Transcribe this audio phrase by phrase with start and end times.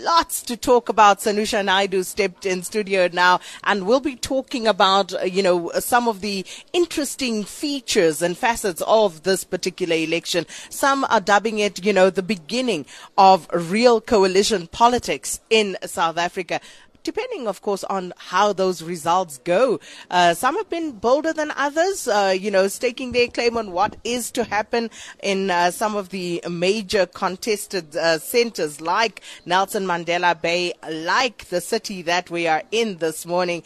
[0.00, 1.20] lots to talk about.
[1.20, 6.08] Sanusha Naidu stepped in studio now, and we'll be talking about, uh, you know, some
[6.08, 10.46] of the interesting features and facets of this particular election.
[10.68, 12.86] Some are dubbing it, you know, the beginning
[13.18, 16.60] of real coalition politics in South Africa
[17.02, 19.80] depending, of course, on how those results go.
[20.10, 23.96] Uh, some have been bolder than others, uh, you know, staking their claim on what
[24.04, 24.90] is to happen
[25.22, 31.60] in uh, some of the major contested uh, centers like Nelson Mandela Bay, like the
[31.60, 33.62] city that we are in this morning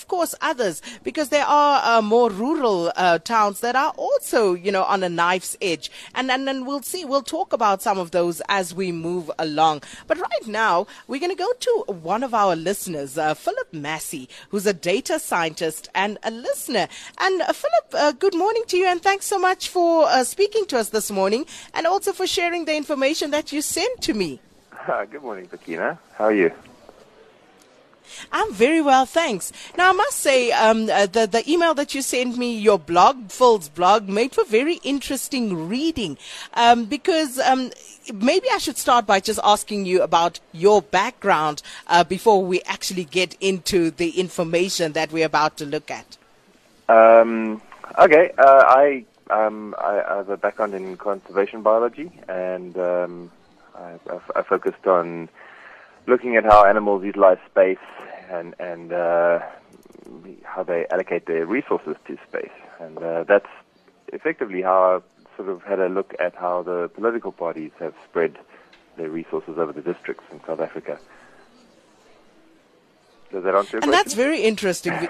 [0.00, 4.72] of course others because there are uh, more rural uh, towns that are also you
[4.72, 5.90] know on a knife's edge.
[6.14, 9.82] And and then we'll see we'll talk about some of those as we move along.
[10.06, 14.28] But right now we're going to go to one of our listeners uh, Phillip Massie
[14.48, 16.88] who's a data scientist and a listener.
[17.18, 20.64] And uh, Phillip uh, good morning to you and thanks so much for uh, speaking
[20.66, 24.40] to us this morning and also for sharing the information that you sent to me.
[25.10, 26.50] Good morning Sakina how are you
[28.32, 29.52] I'm very well, thanks.
[29.76, 33.30] Now, I must say, um, uh, the, the email that you sent me, your blog,
[33.30, 36.18] Phil's blog, made for very interesting reading
[36.54, 37.70] um, because um,
[38.12, 43.04] maybe I should start by just asking you about your background uh, before we actually
[43.04, 46.16] get into the information that we're about to look at.
[46.88, 47.62] Um,
[47.98, 53.30] okay, uh, I, um, I, have a background in conservation biology and um,
[53.74, 53.98] I,
[54.34, 55.28] I focused on
[56.10, 57.78] looking at how animals utilize space
[58.30, 59.38] and and uh,
[60.44, 63.52] how they allocate their resources to space, and uh, that's
[64.12, 68.36] effectively how I sort of had a look at how the political parties have spread
[68.96, 70.98] their resources over the districts in South Africa.
[73.32, 73.90] Does that answer your and question?
[73.90, 74.92] that's very interesting.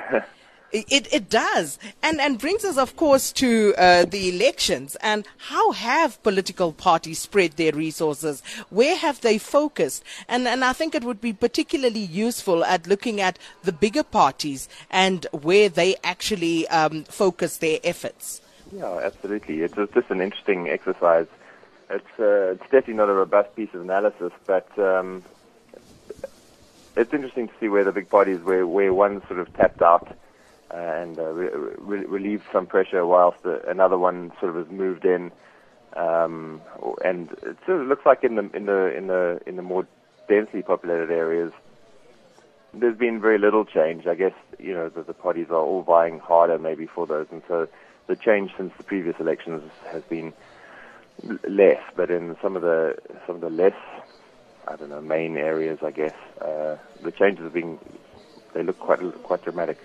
[0.73, 1.79] It, it does.
[2.03, 4.97] And, and brings us, of course, to uh, the elections.
[5.01, 8.43] And how have political parties spread their resources?
[8.71, 10.05] Where have they focused?
[10.29, 14.69] And, and I think it would be particularly useful at looking at the bigger parties
[14.91, 18.41] and where they actually um, focus their efforts.
[18.73, 19.63] Yeah, absolutely.
[19.63, 21.27] It's just an interesting exercise.
[21.89, 25.25] It's, uh, it's definitely not a robust piece of analysis, but um,
[26.97, 30.17] it's interesting to see where the big parties, where, where one sort of tapped out
[30.73, 35.33] and uh, re- re- some pressure whilst the, another one sort of has moved in.
[35.97, 36.61] Um,
[37.05, 39.87] and it sort of looks like in the in the in the in the more
[40.29, 41.53] densely populated areas,
[42.73, 44.07] there's been very little change.
[44.07, 47.43] I guess you know the, the parties are all vying harder maybe for those, and
[47.49, 47.67] so
[48.07, 50.33] the change since the previous elections has been
[51.49, 51.83] less.
[51.97, 53.75] But in some of the some of the less
[54.69, 57.79] I don't know main areas, I guess uh, the changes have been
[58.55, 59.79] they look quite quite dramatic.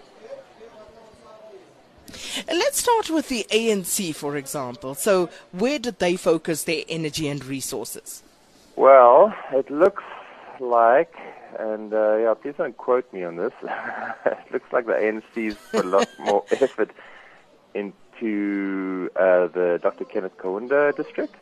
[2.48, 4.96] Let's start with the ANC, for example.
[4.96, 8.24] So, where did they focus their energy and resources?
[8.76, 10.04] Well, it looks
[10.60, 11.14] like,
[11.58, 13.54] and uh, yeah, please don't quote me on this.
[14.26, 16.92] it looks like the ANC's put a lot more effort
[17.74, 20.06] into uh, the Dr.
[20.06, 21.36] Kenneth Kaunda district.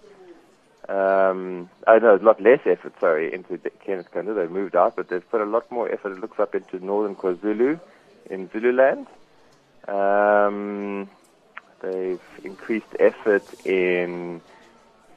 [0.90, 4.36] Um, I know a lot less effort, sorry, into Kenneth Kaunda.
[4.36, 6.12] They moved out, but they've put a lot more effort.
[6.12, 7.80] It looks up into northern KwaZulu
[8.30, 9.08] in Zululand.
[9.88, 11.10] Um,
[11.82, 14.42] they've increased effort in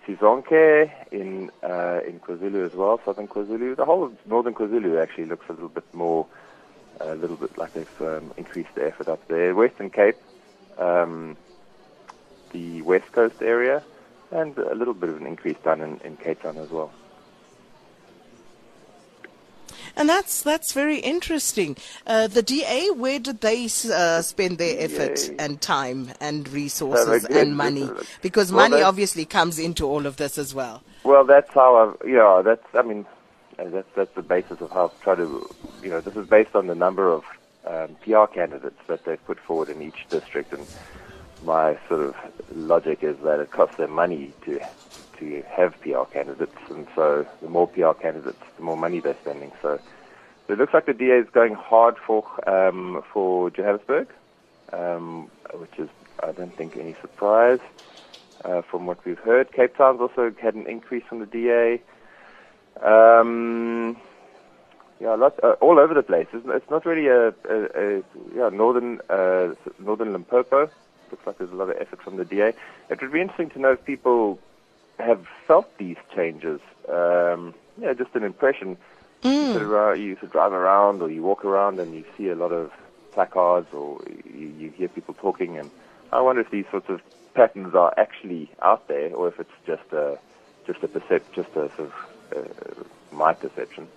[0.06, 3.76] Sisonke, in uh, in KwaZulu as well, southern KwaZulu.
[3.76, 6.26] The whole of northern KwaZulu actually looks a little bit more,
[7.00, 9.55] a little bit like they've um, increased the effort up there.
[9.55, 10.16] Western Cape,
[10.78, 11.37] um,
[12.53, 13.82] the West Coast area,
[14.31, 16.93] and a little bit of an increase done in, in Cape Town as well.
[19.96, 21.76] And that's that's very interesting.
[22.06, 27.56] Uh, the DA, where did they uh, spend their effort and time and resources and
[27.56, 27.88] money?
[28.20, 30.82] Because well, money obviously comes into all of this as well.
[31.02, 33.06] Well, that's how I, yeah, that's I mean,
[33.58, 35.48] uh, that's that's the basis of how I've tried to,
[35.82, 37.24] you know, this is based on the number of
[37.66, 40.66] um, PR candidates that they've put forward in each district, and
[41.42, 42.16] my sort of
[42.54, 44.60] logic is that it costs them money to
[45.19, 49.53] to have PR candidates, and so the more PR candidates, the more money they're spending.
[49.62, 49.79] So,
[50.46, 54.08] so it looks like the DA is going hard for um, for Johannesburg,
[54.73, 55.88] um, which is
[56.23, 57.61] I don't think any surprise
[58.44, 59.52] uh, from what we've heard.
[59.52, 61.81] Cape Town's also had an increase from the DA.
[62.82, 63.96] Um,
[65.00, 66.26] yeah, a lot, uh, all over the place.
[66.32, 68.02] It's, it's not really a, a, a
[68.35, 70.70] yeah northern uh, northern Limpopo.
[71.11, 72.52] Looks like there's a lot of effort from the DA.
[72.90, 74.38] It would be interesting to know if people
[74.98, 76.60] have felt these changes.
[76.88, 78.76] Um, yeah, just an impression.
[79.22, 79.46] Mm.
[79.48, 82.28] You, sort of, you sort of drive around or you walk around and you see
[82.28, 82.70] a lot of
[83.12, 85.70] placards or you, you hear people talking, and
[86.12, 87.00] I wonder if these sorts of
[87.34, 90.19] patterns are actually out there or if it's just a
[90.66, 91.92] just a percep- just a sort of
[92.37, 92.82] uh,
[93.12, 93.88] my perception.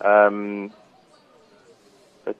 [0.00, 0.72] Um,
[2.26, 2.38] it's,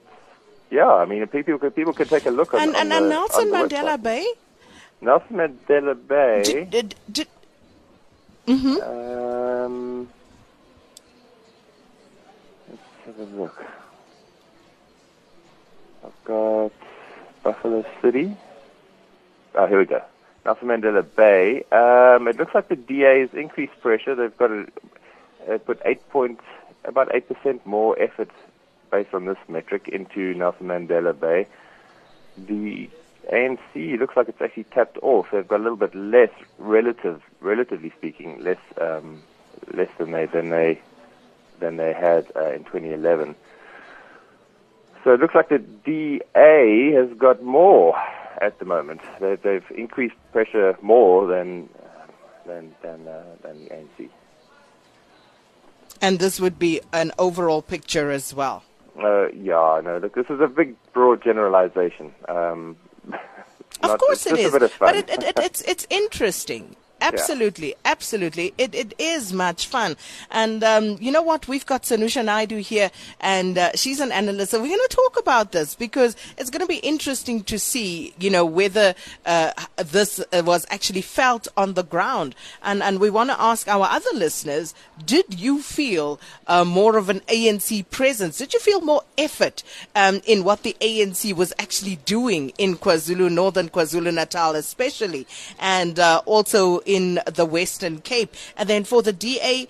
[0.69, 2.95] yeah, I mean, people could, people could take a look on, And, on and, the,
[2.97, 4.03] and Nelson on Mandela website.
[4.03, 4.33] Bay?
[5.01, 6.43] Nelson Mandela Bay.
[6.43, 7.27] Did, did, did,
[8.47, 10.07] Um,
[12.69, 13.65] let's have a look.
[16.03, 16.71] I've got
[17.43, 18.37] Buffalo City.
[19.55, 20.03] Oh, here we go.
[20.45, 21.63] Nelson Mandela Bay.
[21.71, 24.13] Um, it looks like the DA's increased pressure.
[24.13, 24.67] They've got a,
[25.49, 26.39] uh, put eight point,
[26.83, 28.29] about eight percent more effort
[28.91, 31.47] based on this metric into Nelson Mandela Bay.
[32.37, 32.89] The
[33.31, 35.27] ANC looks like it's actually tapped off.
[35.31, 39.21] They've got a little bit less relative, relatively speaking, less um,
[39.73, 40.81] less than they than they
[41.59, 43.35] than they had uh, in 2011.
[45.03, 47.95] So it looks like the DA has got more
[48.41, 49.01] at the moment.
[49.19, 51.69] They, they've increased pressure more than
[52.45, 54.09] than than, uh, than the ANC.
[56.01, 58.63] and this would be an overall picture as well.
[59.01, 59.99] Uh, yeah, no.
[60.01, 62.13] Look, this is a big, broad generalization.
[62.29, 62.77] Um,
[63.91, 64.87] Of course it just a bit of fun.
[64.87, 66.75] but it, it, it, it's it's interesting.
[67.13, 68.53] Absolutely, absolutely.
[68.57, 69.95] It it is much fun,
[70.31, 71.47] and um, you know what?
[71.47, 74.51] We've got Sanusha Naidu here, and uh, she's an analyst.
[74.51, 78.13] So we're going to talk about this because it's going to be interesting to see,
[78.19, 83.09] you know, whether uh, this uh, was actually felt on the ground, and and we
[83.09, 84.73] want to ask our other listeners:
[85.05, 88.37] Did you feel uh, more of an ANC presence?
[88.37, 89.63] Did you feel more effort
[89.95, 95.27] um, in what the ANC was actually doing in KwaZulu, Northern KwaZulu Natal, especially,
[95.59, 96.94] and uh, also in
[97.25, 98.33] the Western Cape?
[98.57, 99.67] And then for the DA,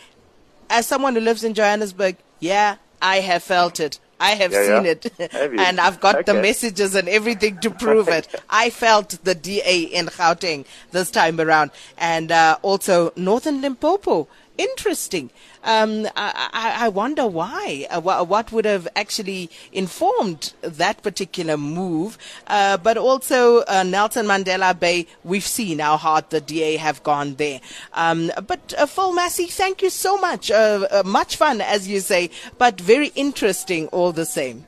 [0.70, 4.00] as someone who lives in Johannesburg, yeah, I have felt it.
[4.20, 4.92] I have Yeah, seen yeah.
[4.92, 5.04] it.
[5.34, 8.28] Have and I've got the messages and everything to prove it.
[8.50, 11.72] I felt the DA in Gauteng this time around.
[11.98, 14.28] And uh, also Northern Limpopo.
[14.58, 15.32] Interesting.
[15.66, 17.88] Um, I, I, wonder why.
[17.90, 22.20] Uh, what would have actually informed that particular move?
[22.46, 25.08] Uh, but also uh, Nelson Mandela Bay.
[25.24, 27.62] We've seen how hard the DA have gone there.
[27.94, 30.52] Um, but uh, Phil Massie, thank you so much.
[30.52, 32.30] Uh, uh, much fun, as you say,
[32.60, 34.68] but very interesting all the same.